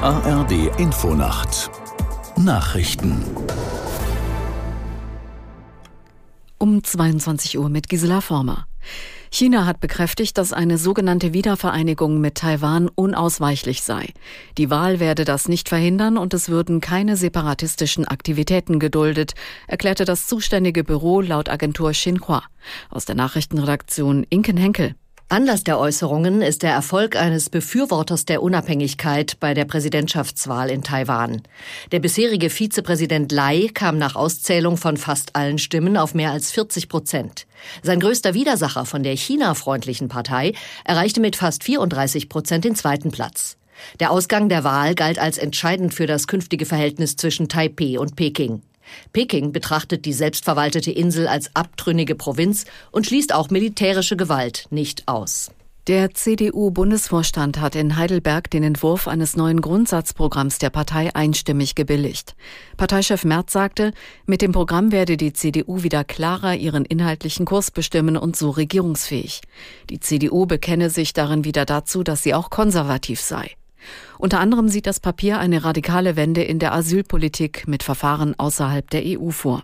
ARD 0.00 0.70
Infonacht 0.78 1.72
Nachrichten 2.36 3.24
um 6.58 6.84
22 6.84 7.58
Uhr 7.58 7.68
mit 7.68 7.88
Gisela 7.88 8.20
Former. 8.20 8.68
China 9.32 9.66
hat 9.66 9.80
bekräftigt, 9.80 10.38
dass 10.38 10.52
eine 10.52 10.78
sogenannte 10.78 11.32
Wiedervereinigung 11.32 12.20
mit 12.20 12.36
Taiwan 12.36 12.88
unausweichlich 12.94 13.82
sei. 13.82 14.12
Die 14.56 14.70
Wahl 14.70 15.00
werde 15.00 15.24
das 15.24 15.48
nicht 15.48 15.68
verhindern 15.68 16.16
und 16.16 16.32
es 16.32 16.48
würden 16.48 16.80
keine 16.80 17.16
separatistischen 17.16 18.06
Aktivitäten 18.06 18.78
geduldet, 18.78 19.34
erklärte 19.66 20.04
das 20.04 20.28
zuständige 20.28 20.84
Büro 20.84 21.20
laut 21.20 21.48
Agentur 21.48 21.90
Xinhua. 21.90 22.44
Aus 22.88 23.04
der 23.04 23.16
Nachrichtenredaktion 23.16 24.24
Inken 24.30 24.58
Henkel. 24.58 24.94
Anlass 25.30 25.62
der 25.62 25.78
Äußerungen 25.78 26.40
ist 26.40 26.62
der 26.62 26.72
Erfolg 26.72 27.14
eines 27.14 27.50
Befürworters 27.50 28.24
der 28.24 28.42
Unabhängigkeit 28.42 29.38
bei 29.40 29.52
der 29.52 29.66
Präsidentschaftswahl 29.66 30.70
in 30.70 30.82
Taiwan. 30.82 31.42
Der 31.92 31.98
bisherige 31.98 32.48
Vizepräsident 32.48 33.30
Lai 33.30 33.68
kam 33.74 33.98
nach 33.98 34.16
Auszählung 34.16 34.78
von 34.78 34.96
fast 34.96 35.36
allen 35.36 35.58
Stimmen 35.58 35.98
auf 35.98 36.14
mehr 36.14 36.30
als 36.30 36.50
40 36.52 36.88
Prozent. 36.88 37.46
Sein 37.82 38.00
größter 38.00 38.32
Widersacher 38.32 38.86
von 38.86 39.02
der 39.02 39.14
China-freundlichen 39.16 40.08
Partei 40.08 40.54
erreichte 40.86 41.20
mit 41.20 41.36
fast 41.36 41.62
34 41.62 42.30
Prozent 42.30 42.64
den 42.64 42.74
zweiten 42.74 43.10
Platz. 43.10 43.58
Der 44.00 44.10
Ausgang 44.10 44.48
der 44.48 44.64
Wahl 44.64 44.94
galt 44.94 45.18
als 45.18 45.36
entscheidend 45.36 45.92
für 45.92 46.06
das 46.06 46.26
künftige 46.26 46.64
Verhältnis 46.64 47.16
zwischen 47.16 47.50
Taipeh 47.50 47.98
und 47.98 48.16
Peking. 48.16 48.62
Peking 49.12 49.52
betrachtet 49.52 50.04
die 50.04 50.12
selbstverwaltete 50.12 50.90
Insel 50.90 51.28
als 51.28 51.54
abtrünnige 51.54 52.14
Provinz 52.14 52.64
und 52.90 53.06
schließt 53.06 53.34
auch 53.34 53.50
militärische 53.50 54.16
Gewalt 54.16 54.66
nicht 54.70 55.08
aus. 55.08 55.50
Der 55.88 56.12
CDU-Bundesvorstand 56.12 57.62
hat 57.62 57.74
in 57.74 57.96
Heidelberg 57.96 58.50
den 58.50 58.62
Entwurf 58.62 59.08
eines 59.08 59.36
neuen 59.36 59.62
Grundsatzprogramms 59.62 60.58
der 60.58 60.68
Partei 60.68 61.14
einstimmig 61.14 61.76
gebilligt. 61.76 62.36
Parteichef 62.76 63.24
Merz 63.24 63.54
sagte, 63.54 63.92
mit 64.26 64.42
dem 64.42 64.52
Programm 64.52 64.92
werde 64.92 65.16
die 65.16 65.32
CDU 65.32 65.82
wieder 65.82 66.04
klarer 66.04 66.54
ihren 66.54 66.84
inhaltlichen 66.84 67.46
Kurs 67.46 67.70
bestimmen 67.70 68.18
und 68.18 68.36
so 68.36 68.50
regierungsfähig. 68.50 69.40
Die 69.88 69.98
CDU 69.98 70.44
bekenne 70.44 70.90
sich 70.90 71.14
darin 71.14 71.44
wieder 71.44 71.64
dazu, 71.64 72.02
dass 72.02 72.22
sie 72.22 72.34
auch 72.34 72.50
konservativ 72.50 73.22
sei. 73.22 73.57
Unter 74.18 74.40
anderem 74.40 74.68
sieht 74.68 74.86
das 74.86 75.00
Papier 75.00 75.38
eine 75.38 75.64
radikale 75.64 76.16
Wende 76.16 76.42
in 76.42 76.58
der 76.58 76.72
Asylpolitik 76.72 77.68
mit 77.68 77.82
Verfahren 77.82 78.38
außerhalb 78.38 78.88
der 78.90 79.02
EU 79.04 79.30
vor. 79.30 79.62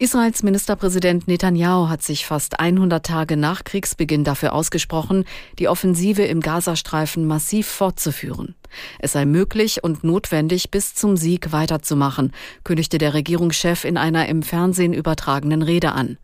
Israels 0.00 0.44
Ministerpräsident 0.44 1.26
Netanyahu 1.26 1.88
hat 1.88 2.02
sich 2.02 2.24
fast 2.24 2.60
100 2.60 3.04
Tage 3.04 3.36
nach 3.36 3.64
Kriegsbeginn 3.64 4.22
dafür 4.22 4.52
ausgesprochen, 4.52 5.24
die 5.58 5.66
Offensive 5.66 6.22
im 6.22 6.40
Gazastreifen 6.40 7.26
massiv 7.26 7.66
fortzuführen. 7.66 8.54
Es 9.00 9.12
sei 9.12 9.24
möglich 9.24 9.82
und 9.82 10.04
notwendig, 10.04 10.70
bis 10.70 10.94
zum 10.94 11.16
Sieg 11.16 11.50
weiterzumachen, 11.50 12.32
kündigte 12.62 12.98
der 12.98 13.12
Regierungschef 13.12 13.84
in 13.84 13.96
einer 13.96 14.28
im 14.28 14.44
Fernsehen 14.44 14.92
übertragenen 14.92 15.62
Rede 15.62 15.90
an. 15.92 16.16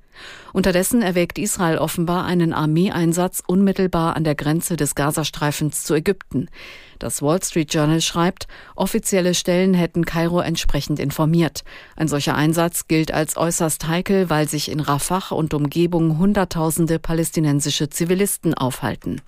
Unterdessen 0.52 1.02
erwägt 1.02 1.38
Israel 1.38 1.78
offenbar 1.78 2.24
einen 2.24 2.52
Armeeeinsatz 2.52 3.42
unmittelbar 3.46 4.16
an 4.16 4.24
der 4.24 4.34
Grenze 4.34 4.76
des 4.76 4.94
Gazastreifens 4.94 5.84
zu 5.84 5.94
Ägypten. 5.94 6.48
Das 6.98 7.22
Wall 7.22 7.42
Street 7.42 7.72
Journal 7.74 8.00
schreibt, 8.00 8.46
offizielle 8.76 9.34
Stellen 9.34 9.74
hätten 9.74 10.04
Kairo 10.04 10.40
entsprechend 10.40 10.98
informiert. 11.00 11.64
Ein 11.96 12.08
solcher 12.08 12.34
Einsatz 12.34 12.88
gilt 12.88 13.12
als 13.12 13.36
äußerst 13.36 13.86
heikel, 13.88 14.30
weil 14.30 14.48
sich 14.48 14.70
in 14.70 14.80
Rafah 14.80 15.34
und 15.34 15.54
Umgebung 15.54 16.18
Hunderttausende 16.18 16.98
palästinensische 16.98 17.90
Zivilisten 17.90 18.54
aufhalten. 18.54 19.20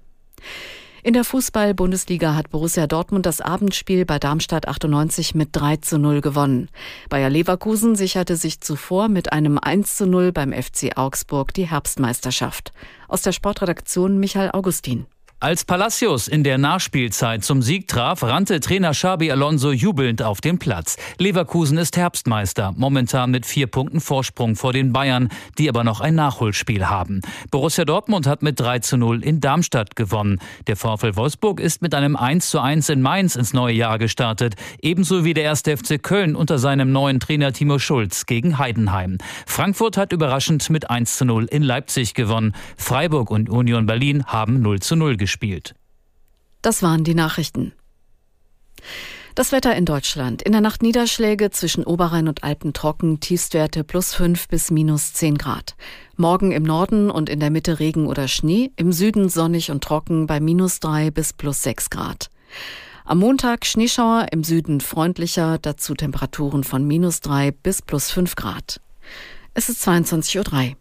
In 1.06 1.12
der 1.12 1.22
Fußball-Bundesliga 1.22 2.34
hat 2.34 2.50
Borussia 2.50 2.88
Dortmund 2.88 3.26
das 3.26 3.40
Abendspiel 3.40 4.04
bei 4.04 4.18
Darmstadt 4.18 4.66
98 4.66 5.36
mit 5.36 5.50
3 5.52 5.76
zu 5.76 6.00
0 6.00 6.20
gewonnen. 6.20 6.68
Bayer 7.08 7.30
Leverkusen 7.30 7.94
sicherte 7.94 8.34
sich 8.34 8.60
zuvor 8.60 9.06
mit 9.06 9.32
einem 9.32 9.56
1 9.56 9.98
zu 9.98 10.08
0 10.08 10.32
beim 10.32 10.52
FC 10.52 10.98
Augsburg 10.98 11.54
die 11.54 11.70
Herbstmeisterschaft. 11.70 12.72
Aus 13.06 13.22
der 13.22 13.30
Sportredaktion 13.30 14.18
Michael 14.18 14.50
Augustin. 14.50 15.06
Als 15.38 15.66
Palacios 15.66 16.28
in 16.28 16.44
der 16.44 16.56
Nachspielzeit 16.56 17.44
zum 17.44 17.60
Sieg 17.60 17.88
traf, 17.88 18.22
rannte 18.22 18.58
Trainer 18.58 18.92
Xabi 18.92 19.30
Alonso 19.30 19.70
jubelnd 19.70 20.22
auf 20.22 20.40
den 20.40 20.58
Platz. 20.58 20.96
Leverkusen 21.18 21.76
ist 21.76 21.98
Herbstmeister, 21.98 22.72
momentan 22.74 23.32
mit 23.32 23.44
vier 23.44 23.66
Punkten 23.66 24.00
Vorsprung 24.00 24.56
vor 24.56 24.72
den 24.72 24.94
Bayern, 24.94 25.28
die 25.58 25.68
aber 25.68 25.84
noch 25.84 26.00
ein 26.00 26.14
Nachholspiel 26.14 26.88
haben. 26.88 27.20
Borussia 27.50 27.84
Dortmund 27.84 28.26
hat 28.26 28.40
mit 28.40 28.58
3 28.58 28.78
zu 28.78 28.96
0 28.96 29.22
in 29.22 29.40
Darmstadt 29.40 29.94
gewonnen. 29.94 30.40
Der 30.68 30.76
VfL 30.76 31.16
Wolfsburg 31.16 31.60
ist 31.60 31.82
mit 31.82 31.94
einem 31.94 32.16
1 32.16 32.48
zu 32.48 32.58
1 32.58 32.88
in 32.88 33.02
Mainz 33.02 33.36
ins 33.36 33.52
neue 33.52 33.74
Jahr 33.74 33.98
gestartet, 33.98 34.54
ebenso 34.80 35.26
wie 35.26 35.34
der 35.34 35.44
erste 35.44 35.76
FC 35.76 36.02
Köln 36.02 36.34
unter 36.34 36.58
seinem 36.58 36.92
neuen 36.92 37.20
Trainer 37.20 37.52
Timo 37.52 37.78
Schulz 37.78 38.24
gegen 38.24 38.56
Heidenheim. 38.56 39.18
Frankfurt 39.44 39.98
hat 39.98 40.14
überraschend 40.14 40.70
mit 40.70 40.88
1 40.88 41.18
zu 41.18 41.26
0 41.26 41.44
in 41.44 41.62
Leipzig 41.62 42.14
gewonnen. 42.14 42.54
Freiburg 42.78 43.30
und 43.30 43.50
Union 43.50 43.84
Berlin 43.84 44.24
haben 44.24 44.62
0 44.62 44.80
zu 44.80 44.96
0 44.96 45.18
gespielt 45.18 45.25
gespielt. 45.26 45.74
Das 46.62 46.84
waren 46.84 47.02
die 47.02 47.16
Nachrichten. 47.16 47.72
Das 49.34 49.50
Wetter 49.50 49.74
in 49.74 49.84
Deutschland. 49.84 50.40
In 50.40 50.52
der 50.52 50.60
Nacht 50.60 50.84
Niederschläge 50.84 51.50
zwischen 51.50 51.82
Oberrhein 51.82 52.28
und 52.28 52.44
Alpen 52.44 52.72
trocken, 52.72 53.18
Tiefstwerte 53.18 53.82
plus 53.82 54.14
5 54.14 54.46
bis 54.46 54.70
minus 54.70 55.14
10 55.14 55.36
Grad. 55.36 55.74
Morgen 56.16 56.52
im 56.52 56.62
Norden 56.62 57.10
und 57.10 57.28
in 57.28 57.40
der 57.40 57.50
Mitte 57.50 57.80
Regen 57.80 58.06
oder 58.06 58.28
Schnee, 58.28 58.70
im 58.76 58.92
Süden 58.92 59.28
sonnig 59.28 59.72
und 59.72 59.82
trocken 59.82 60.28
bei 60.28 60.38
minus 60.38 60.78
3 60.78 61.10
bis 61.10 61.32
plus 61.32 61.64
6 61.64 61.90
Grad. 61.90 62.30
Am 63.04 63.18
Montag 63.18 63.66
Schneeschauer, 63.66 64.28
im 64.30 64.44
Süden 64.44 64.80
freundlicher, 64.80 65.58
dazu 65.58 65.94
Temperaturen 65.94 66.62
von 66.62 66.86
minus 66.86 67.18
3 67.20 67.50
bis 67.50 67.82
plus 67.82 68.12
5 68.12 68.36
Grad. 68.36 68.80
Es 69.54 69.68
ist 69.68 69.86
22.03 69.86 70.70
Uhr. 70.70 70.76